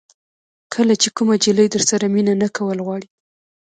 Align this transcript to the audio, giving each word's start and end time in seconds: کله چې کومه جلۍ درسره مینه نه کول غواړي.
کله 0.73 0.93
چې 1.01 1.09
کومه 1.17 1.35
جلۍ 1.45 1.67
درسره 1.71 2.05
مینه 2.13 2.33
نه 2.41 2.47
کول 2.57 2.77
غواړي. 2.85 3.07